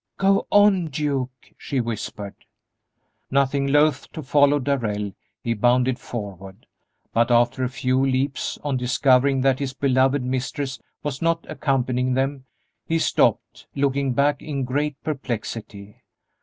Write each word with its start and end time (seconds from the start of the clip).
"Go 0.17 0.47
on, 0.49 0.87
Duke!" 0.87 1.29
she 1.59 1.79
whispered. 1.79 2.33
Nothing 3.29 3.67
loath 3.67 4.11
to 4.13 4.23
follow 4.23 4.57
Darrell, 4.57 5.13
he 5.43 5.53
bounded 5.53 5.99
forward, 5.99 6.65
but 7.13 7.29
after 7.29 7.63
a 7.63 7.69
few 7.69 8.03
leaps, 8.03 8.57
on 8.63 8.77
discovering 8.77 9.41
that 9.41 9.59
his 9.59 9.73
beloved 9.73 10.23
mistress 10.23 10.79
was 11.03 11.21
not 11.21 11.45
accompanying 11.47 12.15
them, 12.15 12.45
he 12.87 12.97
stopped, 12.97 13.67
looking 13.75 14.13
back 14.13 14.41
in 14.41 14.63
great 14.63 14.99
perplexity. 15.03 16.01